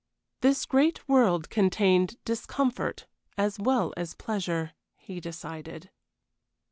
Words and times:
This 0.39 0.65
great 0.65 1.07
world 1.07 1.51
contained 1.51 2.17
discomfort 2.25 3.05
as 3.37 3.59
well 3.59 3.93
as 3.95 4.15
pleasure, 4.15 4.71
he 4.97 5.19
decided. 5.19 5.91